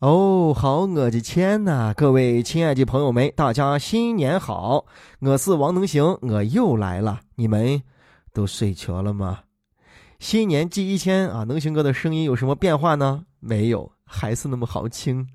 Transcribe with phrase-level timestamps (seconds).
[0.00, 1.94] 哦，好，我的天呐！
[1.96, 4.84] 各位亲爱的朋友们，大家新年好！
[5.20, 7.20] 我是王能行，我又来了。
[7.36, 7.80] 你们
[8.34, 9.38] 都睡着了吗？
[10.18, 13.24] 新年第一天啊，能行哥的声音有什么变化呢？
[13.40, 15.26] 没有，还是那么好听，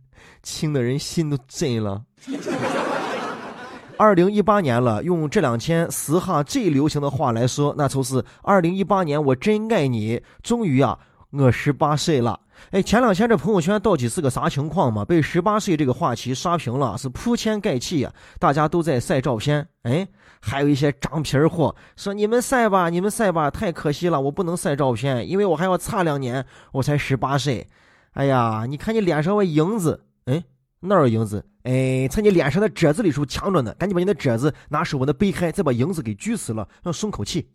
[0.43, 2.03] 听的人心都震了。
[3.97, 10.21] 二零一八年了，用这两天时下最流行的话来说，那就是二零一八年我真爱你。
[10.43, 10.99] 终于啊，
[11.31, 12.39] 我十八岁了。
[12.69, 15.03] 哎，前两天这朋友圈到底是个啥情况嘛？
[15.03, 18.13] 被十八岁这个话题刷屏了，是铺天盖地啊！
[18.39, 20.07] 大家都在晒照片，哎，
[20.39, 27.67] 还有一些长皮儿货说：“你们晒吧，你们晒吧，太可惜了，我不能晒照片，因为我还要差两年，我才十八岁。”
[28.13, 30.43] 哎呀，你看你脸上的影子，哎，
[30.81, 31.45] 哪有影子？
[31.63, 37.49] 哎，在你脸上的褶子里头藏着呢，赶紧把你的褶子拿手把它掰开，再把影子给锯死了，让松口气。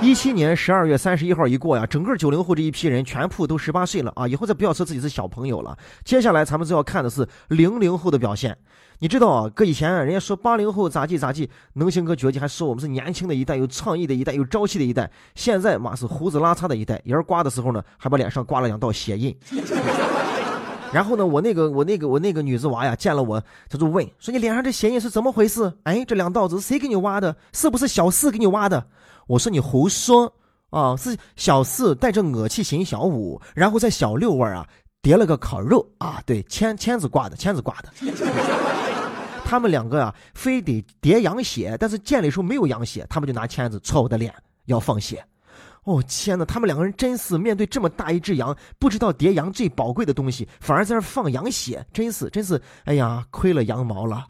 [0.00, 4.28] 一七年十二月三十一号一过呀，整个九零后这一批人全部都十八岁了啊！
[4.28, 5.76] 以后再不要说自己是小朋友了。
[6.04, 8.56] 接下来咱们就要看的是零零后的表现。
[9.00, 15.10] 你知道啊，搁以前人家说八零后咋地咋地，能行哥觉得还说我们是年轻的一代，有创意的一代，有朝气的一代。
[15.34, 19.36] 现在嘛是胡子拉碴的一代，人刮的时候呢，还把脸上刮了两道血印。
[20.92, 25.70] 然后呢，我那个我那个我那个女子娃呀，见了我，她就问说：“你脸上这血印是怎么回事？
[25.82, 27.36] 哎，这两道子谁给你挖的？
[27.52, 28.82] 是不是小四给你挖的？”
[29.28, 30.32] 我说你胡说
[30.70, 30.96] 啊！
[30.96, 34.66] 是小四带着我去寻小五，然后在小六味儿啊
[35.02, 37.92] 叠了个烤肉啊，对，签签子挂的，签子挂的。
[39.44, 45.22] 他们两个啊，非得叠羊血，但是见了时候没有羊血，他们就拿签子戳我的脸要放血。
[45.88, 54.26] 哦天哪，他们两个人真是面对这么大一只羊，不知道叠羊最宝贵的东西，反而在那放羊血，真是真是，哎呀，亏了羊毛了。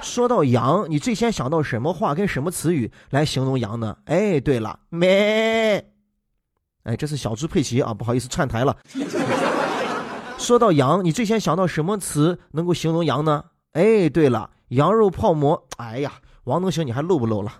[0.00, 3.94] 说到羊，你最先想到什么话跟什么词语来形容羊呢？
[4.06, 5.84] 哎，对了，美。
[6.84, 8.74] 哎，这是小猪佩奇啊，不好意思串台了。
[10.38, 13.44] 说到羊，你最先想到什么词能够形容羊呢？
[13.72, 15.66] 哎，对了，羊肉泡馍。
[15.76, 16.12] 哎呀，
[16.44, 17.52] 王能行，你还漏不漏了？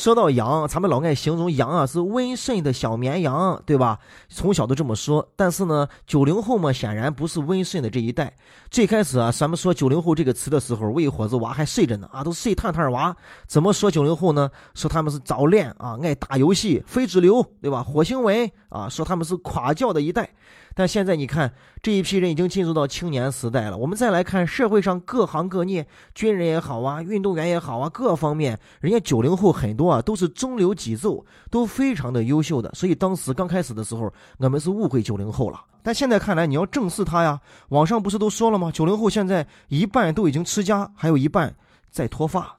[0.00, 3.98] 说到羊，咱们老爱形容羊啊是温顺的小绵羊，对吧？
[4.30, 5.28] 从小都这么说。
[5.36, 8.34] 但是呢，九零后嘛，显然不是温顺的这一代。
[8.70, 13.14] 最开始啊，咱们说九零后这个词的时候，喂伙子娃还睡着呢啊，都睡探探娃。
[13.46, 14.50] 怎么说九零后呢？
[14.74, 17.82] 说他们是早恋啊，爱打游戏，非主流，对吧？
[17.82, 20.30] 火星文啊，说他们是垮教的一代。
[20.72, 21.52] 但现在你看，
[21.82, 23.76] 这一批人已经进入到青年时代了。
[23.76, 32.70] 我们再来看社会上各行各业，军人也好啊，运动员也好啊，各方面，人家九零后很多啊，都是中流砥柱，都非常的优秀的。
[32.74, 35.60] 所以当时刚开始的时候，我们是误会九零后了。
[35.82, 37.40] 但现在看来，你要正视他呀。
[37.70, 38.70] 网上不是都说了吗？
[38.72, 41.54] 九零后现在一半都已经持家，还有一半
[41.90, 42.56] 在脱发。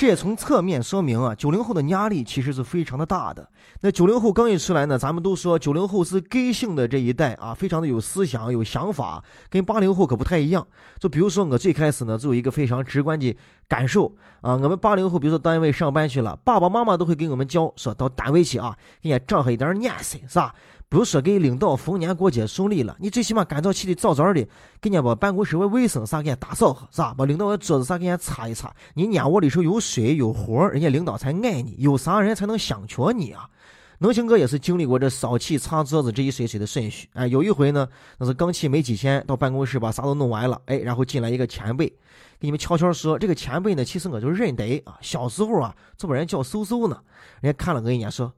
[0.00, 3.46] 这也从侧面说明啊，九零后的压力其实是非常的大的。
[3.82, 10.66] 那九零后刚一出来呢，咱们都说九零后是根性的这一代啊，非常的有思想、有想法，跟八零后可不太一样。
[10.98, 13.36] 就比如说我最开始呢，就有一个非常直观的
[13.68, 14.10] 感受
[14.40, 20.54] 啊，我们八零后，比如说单位上班去了，爸爸妈妈都会给我们教，说到单位去啊，给人家长上一点年岁，是吧？
[20.90, 24.42] 不是说给领导逢年过节送礼了，你最起码赶早起的早早的，
[24.80, 27.14] 给人家把办公室的卫生啥给人家打扫哈，是吧？
[27.16, 28.74] 把领导的桌子啥给人家擦一擦。
[28.94, 33.48] 你蔫窝里头有水有活，人家领导才爱你，有啥人才能想缺你啊？
[33.98, 37.08] 能行哥也是经历过这扫气擦桌子这一水水的顺序。
[37.12, 47.00] 哎，有一回呢，那是刚去没几天，到办公室把啥都弄完了，哎，然后进来一个前辈，给你们悄悄说，这个前辈呢，其实我就认得啊，小时候啊，就把人叫嗖嗖呢。
[47.42, 48.34] 人家看了我一眼，说：“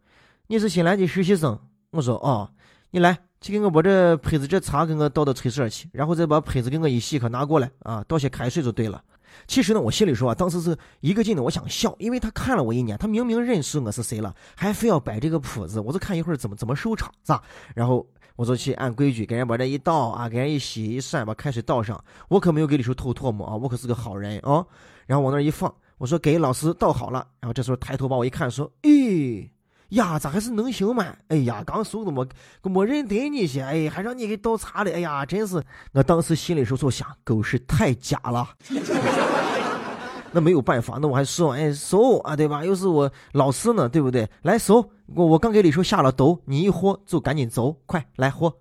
[0.48, 1.58] 你是新来的实习生。”
[1.92, 2.48] 我说哦，
[2.90, 9.02] 你来，去给我把这胚子这茶给我倒到炊事去，然后再把胚子给我一洗，可拿过来啊，倒些开水就对了。
[9.46, 17.42] 其实呢，我心里说啊，当时是一个劲的，我想笑，因为他看了我一眼，他明明认识我是谁了，还非要摆这个谱子，我就看一会儿怎么怎么收场，是吧？
[17.74, 24.64] 然后我就去按规矩给人把这一倒啊，给人一洗一涮，把开水倒上，我可没有给李叔吐唾沫啊，我可是个好人啊。
[25.06, 29.46] 然后往那一放，我说给老师倒好了，然后这时候抬头把我一看，说，咦。
[29.92, 31.04] 呀，咋还是能行吗？
[31.28, 32.26] 哎呀，刚收的么，
[32.62, 35.62] 没认得你些，哎，还让你给倒茶了，哎呀，真是！
[35.92, 38.48] 我当时心里时候就想，狗是太假了。
[40.34, 42.64] 那没有办法，那我还说，哎，收啊，对吧？
[42.64, 44.26] 又是我老师呢，对不对？
[44.42, 44.76] 来收，
[45.14, 48.54] 我我刚给李叔下了毒，你一喝就赶紧走，快来喝。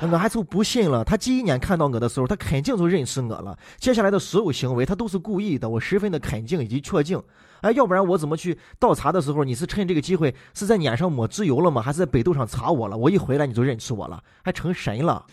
[0.00, 3.58] 我还就不信了，他第一眼看到我的时候，他肯定就认识我了。
[3.78, 7.20] 接下来的所有行为，他都是故意的，我十分的肯定以及确定。
[7.62, 11.80] 哎，要不然我怎么去倒茶的时候，你是趁这个机会是在脸上抹猪油了吗？
[11.80, 12.96] 还是在百度上查我了？
[12.96, 15.24] 我一回来你就认识我了，还成神了。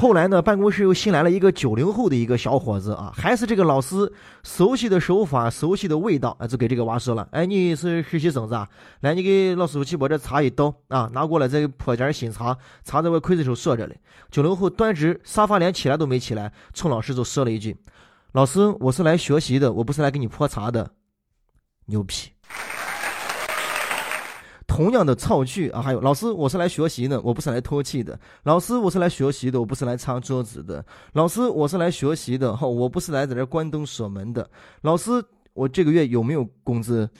[0.00, 4.12] 后来呢，办公室又新来了一个九零后的一个小伙子啊，还是这个老师
[4.44, 8.68] 熟悉的手法、熟悉的味道啊，就给这个娃说了：“哎，你是实习生是吧？
[9.00, 14.00] 来，你给老师傅去把这茶一倒啊，拿过来再泼点新茶，茶在我筷子上锁着嘞。”
[14.30, 17.76] 九零后端直沙发连起来都没起来，冲老师就说了一句
[18.30, 20.88] ：“老师，我是来学习的，我不是来给你泼茶的。”
[21.86, 22.30] 牛批。
[24.78, 28.16] 同样的造句啊，还有老师，我是来学习的，我不是来偷气的。
[28.44, 30.84] 老师，我是来学习的，我不是来擦桌子的。
[31.14, 34.48] 老师，我是来学习的，哈，我不是来在这关灯锁门的。
[34.82, 35.10] 老师，
[35.52, 37.10] 我这个月有没有工资？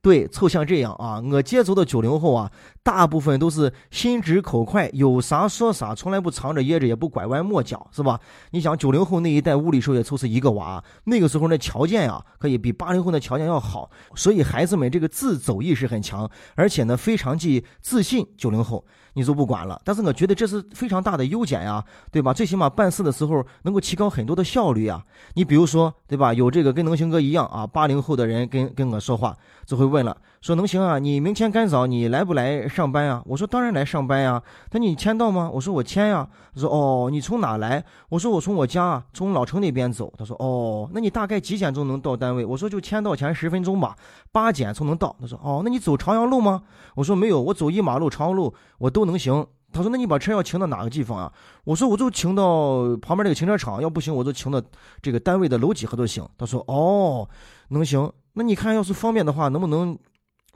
[0.00, 2.50] 对，凑像这样啊，我接触的九零后啊，
[2.82, 8.20] 大部分都是心直口快，有啥说啥，从来不藏着掖着，也不拐弯抹角，是吧？
[8.52, 18.26] 你想九零后那一代屋里时候也凑是一个娃，那个时候那条件啊，可以比八零后的条件要好，所以孩子们这个自走意识很强，而且呢非常记自信。
[18.36, 18.84] 九零后
[19.18, 22.32] 你就不管了，但是我觉得这是非常大的优点呀，对吧？
[22.32, 25.02] 最起码办事的时候能够提高很多的效率啊。
[25.34, 26.32] 你比如说，对吧？
[26.32, 29.36] 有这个跟能行哥一样啊，八零后的人跟跟我说话，
[29.66, 33.20] 就会问了，说能行啊，你明天干早你来不来上班呀？
[33.26, 34.40] 我说当然来上班呀。
[34.70, 35.50] 他说你签到吗？
[35.52, 36.28] 我说我签呀。
[36.54, 37.84] 他说哦，你从哪来？
[38.08, 40.12] 我说我从我家从老城那边走。
[40.16, 42.44] 他说哦，那你大概几点钟能到单位？
[42.44, 43.96] 我说就签到前十分钟吧，
[44.30, 45.16] 八点才能到。
[45.20, 46.62] 他说哦，那你走朝阳路吗？
[46.94, 49.44] 我说没有，我走一马路朝阳路我都能行。
[49.72, 51.32] 他说那你把车要停到哪个地方啊？
[51.64, 54.62] 我说我就停到旁边那个停车场，要不行我就停到
[55.02, 56.26] 这个单位的楼几何都行。
[56.38, 57.28] 他说哦，
[57.68, 58.10] 能行。
[58.32, 59.98] 那你看要是方便的话，能不能？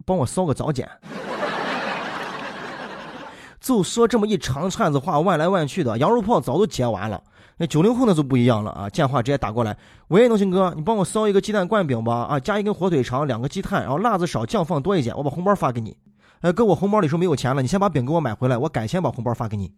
[0.07, 0.89] 帮我烧个早检，
[3.61, 7.23] 就说这么一长串子话，万来万去的，羊肉泡早都结完了。
[7.59, 9.77] 那九零后那就不一样了啊，电话直接打过来，
[10.09, 15.97] 喂，农行哥，你帮我烧一个鸡蛋灌饼吧，啊，加一根火腿肠，两个鸡蛋，然后辣子少，酱放多一点，我把红包发给你。
[16.43, 19.73] 哎，哥，我红包里说没有钱了，你先把饼给我买回来，我改先把红包发给你。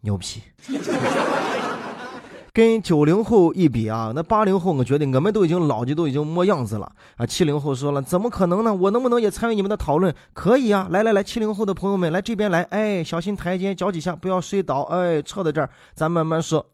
[0.00, 0.42] 牛批。
[2.52, 7.26] 跟九零后一比啊，那八零后我觉得我们都已经老的都已经没样子了啊。
[7.26, 8.74] 七零后说了，怎么可能呢？
[8.74, 10.14] 我能不能也参与你们的讨论？
[10.32, 16.64] 可以啊，来来来，七零后的朋友们来这边来，哎，小心台阶，脚几下不要摔倒，哎，撤在这儿，咱慢慢说。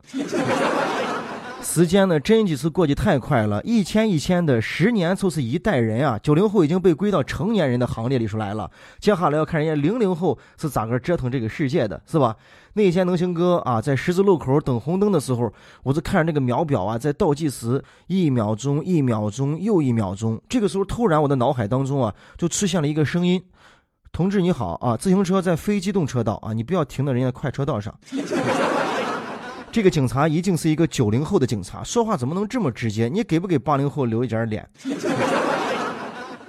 [1.67, 6.19] 时间呢，真几次过去太快了，一天一天的，十年就是一代人啊。
[6.23, 12.35] 九零后已经被归到成年人的行列里出来了，接下来要看人家零零后是咋个折腾这个世界的，是吧？
[12.75, 15.53] 那天能行哥啊，在十字路口等红灯的时候，
[15.83, 20.41] 我就看着那个秒表啊，在倒计时，一秒钟，一秒钟，又一秒钟。
[20.49, 23.43] 这个时候，突然我的脑海当中啊，就出现了一个声音
[24.13, 27.93] ：“同志你好啊，自行车在非机动车道啊，你不要停到人家快车道上。”
[29.77, 33.11] 这个警察一定是一个九零后的警察，说话怎么能这么直接？
[33.11, 34.67] 你给不给八零后留一点脸？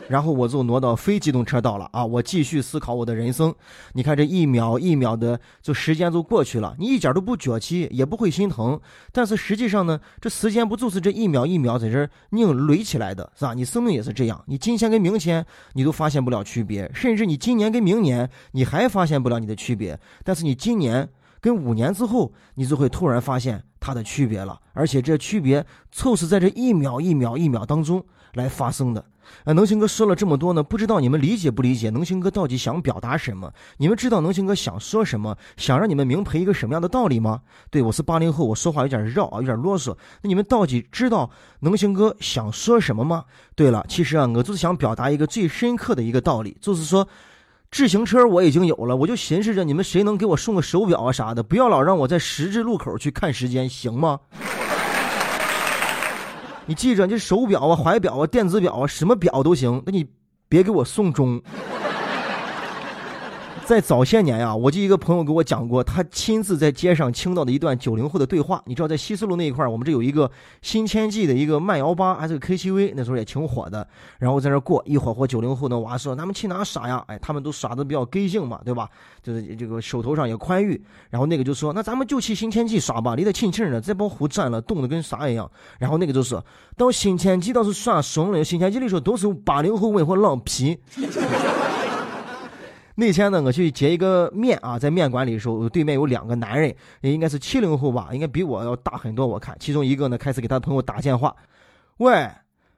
[0.07, 2.05] 然后我就挪到非机动车道了啊！
[2.05, 3.53] 我继续思考我的人生。
[3.91, 8.79] 你看这一秒一秒的，就时间就过去了，你一点都不脚气，也不会心疼。
[9.11, 13.53] 但是实际上呢，这时间不就是这一秒一秒在这拧垒起来的，是吧？
[13.53, 19.99] 你生命也是这样，你今天跟明天你都发现不了区别，甚至你今年跟明年你还发现不了你的区别。
[20.23, 21.09] 但是你今年
[21.47, 28.03] 跟五年之后，你就会突然发现它的区别了，而且这区别就是在这一秒一秒一秒当中
[28.33, 29.05] 来发生的。
[29.45, 31.89] 呃，能行哥说了这么多呢，不知道你们理解不理解？
[31.89, 33.49] 能行哥到底想表达什么？
[33.77, 35.37] 你们知道能行哥想说什么？
[35.55, 37.41] 想让你们明白一个什么样的道理吗？
[37.69, 39.95] 对我是八零后，我说话有点绕啊，有点啰嗦。
[40.21, 41.29] 那你们到底知道
[41.61, 43.23] 能行哥想说什么吗？
[43.55, 47.07] 对了，其实啊，我就是想表达一个最深刻的一个道理，就是说，
[47.69, 54.19] 自行车我已经有了，我就寻思着你们谁能给我送个手表啊啥的，不要老让我在十字路口去看时间，行吗？
[56.65, 60.07] 你记着，你手表啊、怀表啊、电子表啊，什么表都行，那你
[60.49, 61.41] 别给我送钟。
[63.67, 68.63] 在早些年呀，我就一个朋友给我讲过，他亲自在街上听到的一段九零后的对话。
[68.65, 70.31] 你知道，在西四路那一块我们这有一个
[70.61, 73.85] 新天际的一个慢摇吧，还是个 KTV，那时候也挺火的。
[74.19, 78.87] 然后在那过一会儿，和九零后的娃说：“咱们去哪耍呀？”哎，他们都耍的比较根性嘛，对吧？
[79.21, 80.81] 就是这个手头上也宽裕。
[81.09, 86.41] 然后那个就说：“那咱们就去新天际耍吧，离得近近的，这帮湖占了，冻得跟啥一样。”然后那个就说
[86.77, 90.79] ：“到新天际倒是耍怂了，新天际里说都是八零后文化老皮。”
[92.99, 99.27] 那天呢，我去接一个面啊，在面馆里的时候，对面有两个男人，应该是七零后吧，应该比我要大很多。
[99.27, 101.35] 我看其中一个呢，开始给他朋友打电话，
[101.97, 102.27] 喂，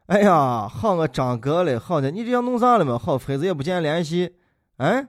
[0.07, 2.99] 哎呀，好我张哥嘞，好的，你这要弄啥了嘛？
[2.99, 4.35] 好妃子也不见联系，
[4.75, 5.07] 哎，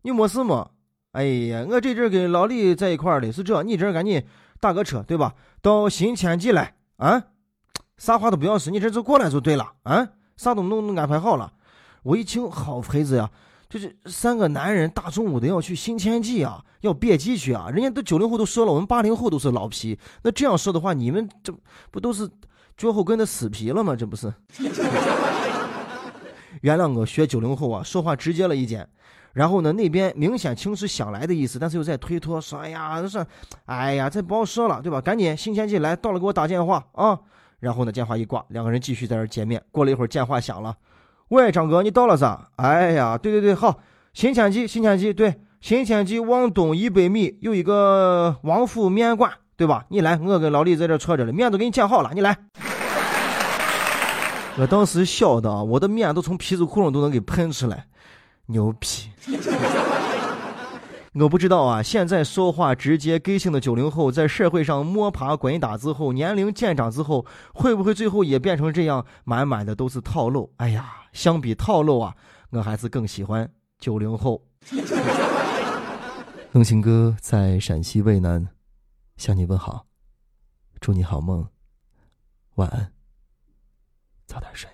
[0.00, 0.70] 你没事吗？
[1.12, 4.24] 哎呀，我这阵跟老李在一块儿的，是这，你这赶紧
[4.58, 5.34] 打个车，对吧？
[5.60, 7.22] 到新天际来啊，
[7.98, 11.52] 啥话都不要说，你这就过来就对了啊，啥都弄安排好了。
[12.04, 13.30] 我一听，好妃子呀。
[13.74, 17.68] 就是三个男人大中午的要去新天地啊，要别鸡去啊！
[17.70, 19.98] 人家都九零后都说了，我们八零后都是老皮。
[20.22, 21.52] 那这样说的话，你们这
[21.90, 22.30] 不都是
[22.76, 23.96] 脚后跟的死皮了吗？
[23.96, 24.32] 这不是？
[26.60, 28.88] 原谅我学九零后啊，说话直接了一点。
[29.32, 33.26] 然后呢，那边明显情势想来的意思，但是又在推脱，说：“哎呀，这是，
[33.64, 35.00] 哎呀，这不好说了，对吧？
[35.00, 37.18] 赶紧新天地来到了，给我打电话啊！”
[37.58, 39.60] 然后呢，电话一挂，两个人继续在这见面。
[39.72, 40.76] 过了一会儿，电话响了。
[41.34, 42.48] 喂，张哥，你到了噻？
[42.54, 43.80] 哎呀，对对对，好，
[44.12, 49.84] 新天地，新天地，对，新天地往东一百米有一个王府面馆，对吧？
[49.88, 52.38] 你来，我跟老李在这坐着呢，面都给你煎好了，你来。
[54.56, 57.86] 我当时笑的，我的面都从皮子窟窿都能给喷出来，
[58.46, 58.86] 牛逼！
[61.14, 70.52] 我不知道啊，现在说话直接个性的九零后，在社会上摸爬滚打之后，年龄渐长之后，会不会最后也变成这样，满满的都是套路？
[70.56, 71.02] 哎呀！
[71.12, 72.16] 相比套路啊，
[72.50, 74.42] 我还是更喜欢九零后。
[76.50, 78.48] 龙情哥在陕西渭南
[79.16, 79.86] 向你问好，
[80.80, 81.46] 祝你好梦，
[82.56, 82.92] 晚安，
[84.26, 84.68] 早点睡。